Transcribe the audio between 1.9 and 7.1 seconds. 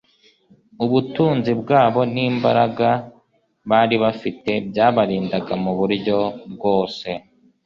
n' imbaraga bari bafite byabarindaga mu buryo bwose,